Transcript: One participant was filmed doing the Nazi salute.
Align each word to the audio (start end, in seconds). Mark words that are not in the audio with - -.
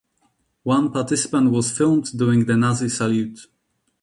One 0.63 0.91
participant 0.91 1.51
was 1.51 1.71
filmed 1.77 2.17
doing 2.17 2.45
the 2.47 2.57
Nazi 2.57 2.89
salute. 2.89 3.39